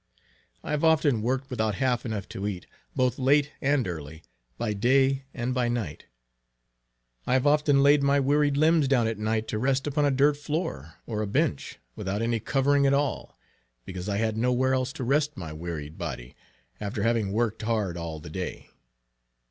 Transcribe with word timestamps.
I 0.63 0.71
have 0.71 0.83
often 0.83 1.21
worked 1.21 1.51
without 1.51 1.75
half 1.75 2.07
enough 2.07 2.27
to 2.29 2.47
eat, 2.47 2.65
both 2.95 3.19
late 3.19 3.51
and 3.61 3.87
early, 3.87 4.23
by 4.57 4.73
day 4.73 5.25
and 5.31 5.53
by 5.53 5.67
night. 5.67 6.07
I 7.27 7.33
have 7.33 7.45
often 7.45 7.83
laid 7.83 8.01
my 8.01 8.19
wearied 8.19 8.57
limbs 8.57 8.87
down 8.87 9.05
at 9.07 9.19
night 9.19 9.47
to 9.49 9.59
rest 9.59 9.85
upon 9.85 10.05
a 10.05 10.09
dirt 10.09 10.37
floor, 10.37 10.95
or 11.05 11.21
a 11.21 11.27
bench, 11.27 11.77
without 11.95 12.23
any 12.23 12.39
covering 12.39 12.87
at 12.87 12.95
all, 12.95 13.37
because 13.85 14.09
I 14.09 14.17
had 14.17 14.37
no 14.37 14.51
where 14.51 14.73
else 14.73 14.91
to 14.93 15.03
rest 15.03 15.37
my 15.37 15.53
wearied 15.53 15.99
body, 15.99 16.35
after 16.79 17.03
having 17.03 17.31
worked 17.31 17.61
hard 17.61 17.95
all 17.95 18.19
the 18.19 18.31
day. 18.31 18.71